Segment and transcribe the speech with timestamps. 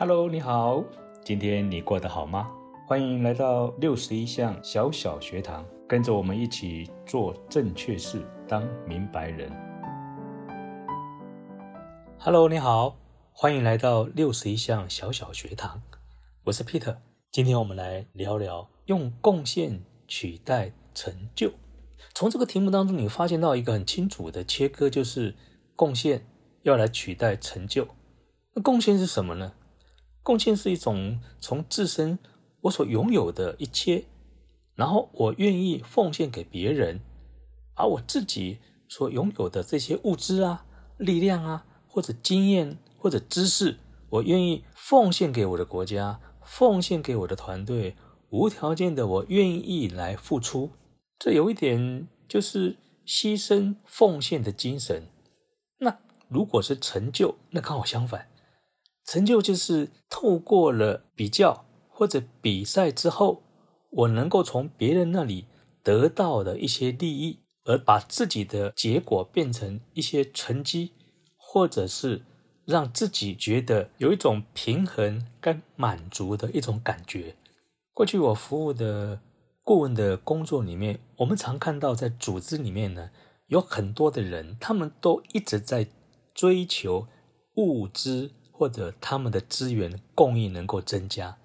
[0.00, 0.82] Hello，你好，
[1.22, 2.50] 今天你过得好吗？
[2.86, 9.52] 欢迎来到六十一项小小学堂，跟着我们一起做正确事，当明白人。
[12.18, 12.96] Hello，你好，
[13.30, 15.82] 欢迎来到六十一项小小学堂，
[16.44, 16.96] 我是 Peter。
[17.30, 21.52] 今天我们来聊聊用贡献取代成就。
[22.14, 25.34] 从这个题目当中，你发现到一个很清楚的切割，就是
[25.76, 26.24] 贡献
[26.62, 27.86] 要来取代成就。
[28.54, 29.52] 那贡献是什么呢？
[30.22, 32.18] 贡献是一种从自身
[32.62, 34.04] 我所拥有的一切，
[34.74, 37.00] 然后我愿意奉献给别人，
[37.74, 40.66] 而我自己所拥有的这些物资啊、
[40.98, 43.78] 力量啊，或者经验或者知识，
[44.10, 47.96] 我愿意奉献给我的国家，奉献给我的团队，
[48.28, 50.70] 无条件的我愿意来付出。
[51.18, 55.04] 这有一点就是牺牲奉献的精神。
[55.78, 58.28] 那如果是成就，那刚好相反。
[59.10, 63.42] 成就就是透过了比较或者比赛之后，
[63.90, 65.46] 我能够从别人那里
[65.82, 70.92] 得到的一些利益，而把自己的结果变成一些成绩，
[71.36, 72.22] 或者是
[72.64, 77.34] 让自己觉得有一种平衡跟满足的一种感觉。
[77.92, 79.20] 过去我服务的
[79.64, 83.10] 顾问的工作里面，我们常看到在组织里面呢，
[83.48, 85.88] 有很多的人，他们都一直在
[86.32, 87.08] 追求
[87.56, 88.30] 物资。
[88.60, 91.38] 或者他们的资源供应能够增加，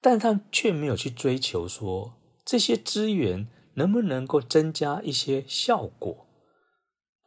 [0.00, 2.14] 但他却没有去追求说
[2.46, 6.26] 这些资源能不能够增加一些效果。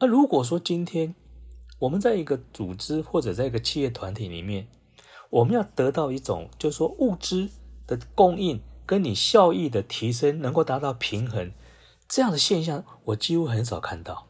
[0.00, 1.14] 那如果说今天
[1.78, 4.66] 我们在一个组织或者在一个企业团体里面，
[5.30, 7.48] 我们要得到一种就是说物资
[7.86, 11.52] 的供应跟你效益的提升能够达到平衡，
[12.08, 14.26] 这样的现象我几乎很少看到。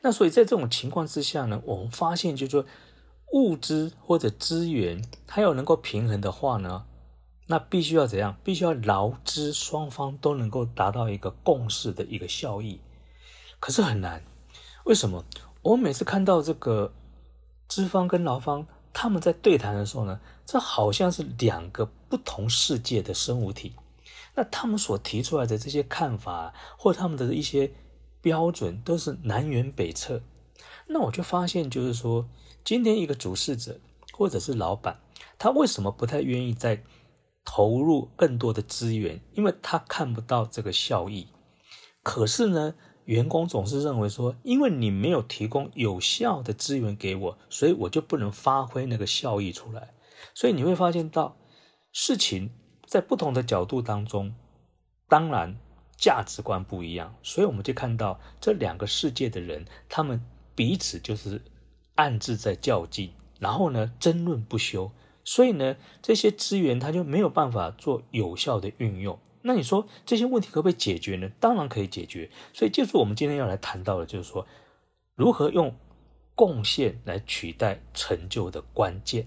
[0.00, 2.64] 那所以在这种情况之下呢，我们发现就是说。
[3.32, 6.86] 物资或者资源，它要能够平衡的话呢，
[7.46, 8.36] 那必须要怎样？
[8.42, 12.80] 必须要劳资双方都能够达到一个共识的一个效益。
[13.60, 14.24] 可是很难，
[14.84, 15.26] 为什么？
[15.60, 16.94] 我每次看到这个
[17.66, 23.74] 资方跟劳方他们在对谈的时候呢，这好像是两个不同世界的生物体。
[24.36, 27.72] 那他们所提出来的这些看法，或他们的一些
[28.22, 30.22] 标准，都是南辕北辙。
[30.86, 32.26] 那我就发现，就是说。
[32.68, 33.80] 今天一个主事者
[34.12, 35.00] 或者是老板，
[35.38, 36.84] 他为什么不太愿意再
[37.42, 39.22] 投入更多的资源？
[39.32, 41.28] 因为他看不到这个效益。
[42.02, 42.74] 可是呢，
[43.06, 49.94] 员工总是认为说，因为你没有提供有效的资源给我，所以我就不能发挥那个效益出来。
[50.34, 51.38] 所以你会发现到，
[51.90, 52.50] 事情
[52.86, 54.34] 在不同的角度当中，
[55.08, 55.56] 当然
[55.96, 60.22] 价值观不一样，所以我们就看到这两个世界的人，他们
[60.54, 61.40] 彼此就是。
[61.98, 63.10] 暗自在较劲，
[63.40, 64.92] 然后呢，争论不休，
[65.24, 69.18] 所以呢，这些资源它就没有办法做有效的运用。
[69.42, 71.28] 那你说这些问题可不可以解决呢？
[71.40, 72.30] 当然可以解决。
[72.52, 74.46] 所以就是我们今天要来谈到的，就是说
[75.16, 75.74] 如何用
[76.36, 79.26] 贡献来取代成就的关键。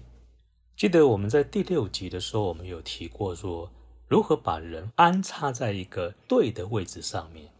[0.74, 3.70] 记得我们在第六集的时候，我们有提过说，
[4.08, 7.51] 如何把人安插在一个对的位置上面。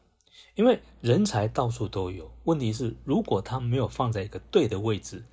[0.55, 5.25] 因为人才到处都有，问题是如果他没有放在一个对的位置，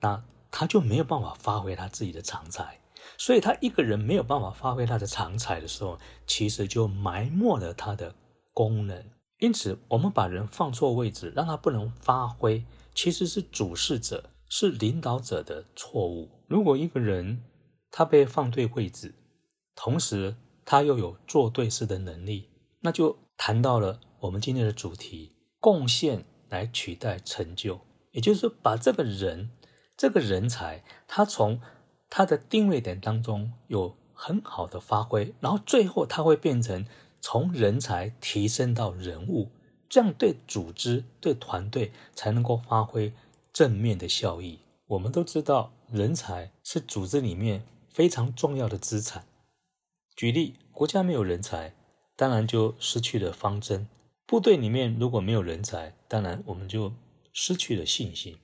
[0.00, 2.78] 那他就没有办法发挥他自己的长才。
[3.16, 8.14] 所以他一个人没有办法发挥他的长才的时候，其实就埋没了他的
[8.52, 9.02] 功能。
[9.38, 12.64] 因此，我们把人放错位置，让他不能发挥，
[12.94, 16.28] 其实是主事者、是领导者的错误。
[16.46, 17.42] 如果一个人
[17.90, 19.14] 他被放对位置，
[19.74, 22.50] 同时他又有做对事的能力，
[22.80, 24.00] 那就谈到了。
[24.20, 27.80] 我们今天的主题，贡献来取代成就，
[28.10, 29.50] 也就是说，把这个人、
[29.96, 31.60] 这个人才，他从
[32.10, 36.84] 他的定位点当中有很好的发挥，然后最后他会变成
[37.20, 39.50] 从人才提升到人物，
[39.88, 43.12] 这样对组织、对团队才能够发挥
[43.52, 44.58] 正面的效益。
[44.88, 49.26] 我们都知道，人才是组织里面非常重要的资产。
[50.16, 51.74] 举例，国家没有人才，
[52.16, 53.86] 当然就失去了方针。
[54.28, 56.92] 部队里面如果没有人才，当然我们就
[57.32, 58.36] 失去了信心。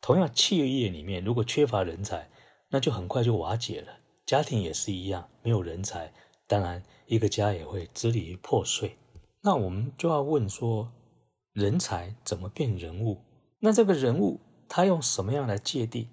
[0.00, 2.28] 同样，企业里面如果缺乏人才，
[2.70, 4.00] 那就很快就瓦解了。
[4.26, 6.12] 家庭也是一样，没有人才，
[6.48, 8.98] 当然一个家也会支离破碎。
[9.42, 10.90] 那我们就要问说，
[11.52, 13.22] 人才怎么变人物？
[13.60, 16.08] 那这个人物他用什么样来界定？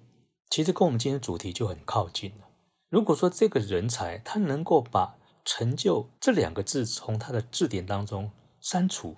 [0.48, 2.46] 其实跟我们今天主题就很靠近了。
[2.88, 8.30] 如果说这个人才他能够把成就这两个字从他的字典当中。
[8.62, 9.16] 删除，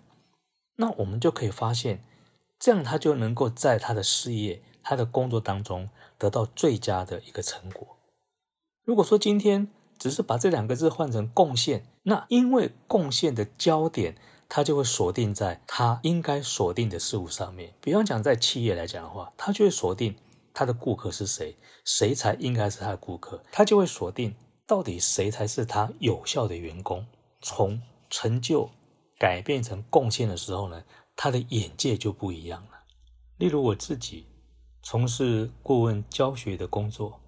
[0.75, 2.03] 那我们就可以发现，
[2.59, 7.97] 这样他就能够在他的事业、他的工作当中得到最佳的一个成果。
[8.85, 9.69] 如果说今天
[9.99, 14.17] 只是把这两个字换成贡献，那因为贡献的焦点，
[14.49, 17.75] 它就会锁定在它应该锁定的事物上面。
[17.81, 20.17] 比方讲，在企业来讲的话，它就会锁定
[20.53, 24.35] 它的顾客是谁，谁才应该是他的顾客，它就会锁定
[24.67, 27.07] 到底谁才是他有效的员工。
[27.41, 28.71] 从成就
[29.19, 30.85] 改变成贡献的时候呢，
[31.15, 32.85] 他的眼界就不一样了。
[33.39, 34.27] 例如我自己
[34.83, 37.21] 从事顾问教学的工作，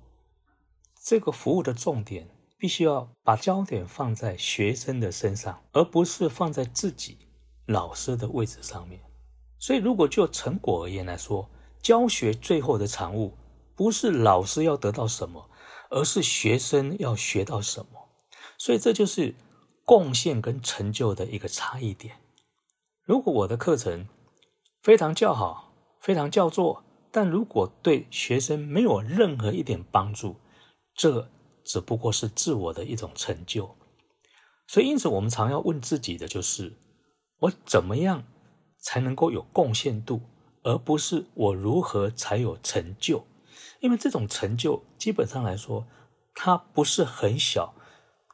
[1.02, 2.28] 这个服务的重点
[2.58, 7.18] 必须要把焦点放在学生的身上，而不是放在自己
[7.66, 9.00] 老师的位置上面。
[9.58, 11.48] 所以，如果就成果而言来说，
[11.80, 13.36] 教学最后的产物
[13.74, 15.50] 不是老师要得到什么，
[15.90, 18.08] 而是学生要学到什么。
[18.58, 19.34] 所以，这就是
[19.86, 22.16] 贡献跟成就的一个差异点。
[23.04, 24.08] 如果我的课程
[24.82, 30.36] 非常较好，非常叫做，但如果对学生没有任何一点帮助，
[30.94, 31.30] 这
[31.64, 33.76] 只不过是自我的一种成就。
[34.66, 36.72] 所以，因此我们常要问自己的就是：
[37.38, 38.24] 我怎么样
[38.80, 40.20] 才能够有贡献度，
[40.64, 43.24] 而不是我如何才有成就？
[43.78, 45.86] 因为这种成就基本上来说，
[46.34, 47.72] 它不是很小，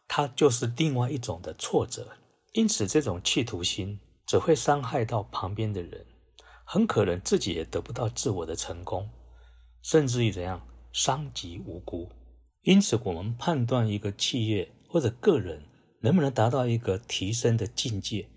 [0.09, 2.09] 它就是另外一种的挫折。
[2.53, 6.07] 因此，这种企图心只会伤害到旁边的人。
[6.65, 9.11] 很可能自己也得不到自我的成功，
[9.83, 12.09] 甚至于怎样伤及无辜。
[12.63, 15.65] 因此，我们判断一个企业或者个人
[16.01, 18.29] 能不能达到一个提升的境界，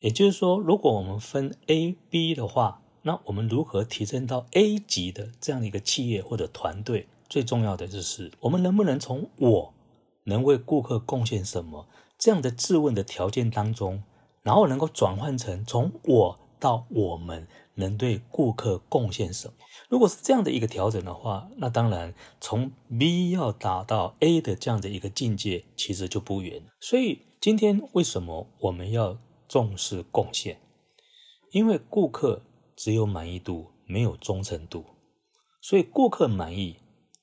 [0.00, 7.06] 也就是说，如果我们分 A、B 的话，那我们如何提升到 A 级的这样的一个企业或者团队？
[7.28, 9.74] 最重要的就是我们能不能从我
[10.24, 11.88] 能为顾客贡献什么
[12.18, 14.02] 这样的质问的条件当中，
[14.42, 16.40] 然后能够转换成从我。
[16.60, 19.54] 到我们能对顾客贡献什么？
[19.88, 26.62] 如果是这样的一个调整的话，那当然从 B 要达到 A 的这样的一个境界，其实就不远。
[26.78, 29.16] 所以今天为什么我们要
[29.48, 30.60] 重视贡献？
[31.50, 32.42] 因为顾客
[32.76, 34.84] 只有满意度，没有忠诚度。
[35.62, 36.76] 所以顾客满意，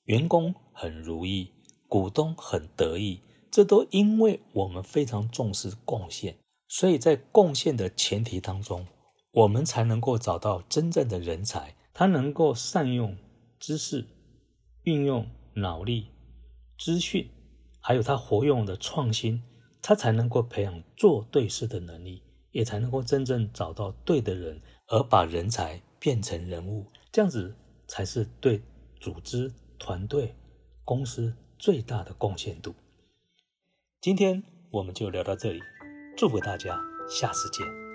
[0.06, 1.54] 员工很如意，
[1.88, 6.38] 股东很得意，这都因为我们非常重视贡献。
[6.68, 8.86] 所以在贡献的前提当中。
[9.34, 13.16] 我们才能够找到真正的人才，他能够善用
[13.60, 14.08] 知识、
[14.84, 16.08] 运用脑力、
[16.80, 17.30] 资讯，
[17.80, 19.44] 还有他活用的创新，
[19.80, 27.54] 他才能够培养做对事的能力，也才能够真正找到对的人，而把人才变成人物，这样子
[27.88, 28.60] 才是对
[29.00, 30.34] 组织、团队、
[30.84, 32.76] 公司最大的贡献度。
[34.00, 35.62] 今天我们就聊到这里，
[36.16, 37.87] 祝福大家，下次见。